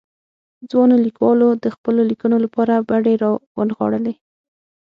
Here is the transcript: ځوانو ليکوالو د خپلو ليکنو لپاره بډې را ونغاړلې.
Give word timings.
ځوانو 0.69 0.95
ليکوالو 1.05 1.47
د 1.63 1.65
خپلو 1.75 2.01
ليکنو 2.11 2.37
لپاره 2.45 2.85
بډې 2.89 3.13
را 3.21 3.29
ونغاړلې. 3.57 4.13